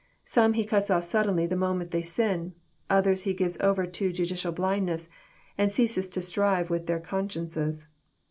[0.23, 2.55] Some He cuts off suddenly the moment they sin.
[2.89, 5.07] Others He gives over to judicial blindness,
[5.59, 7.87] and ceases to strive with their consciences.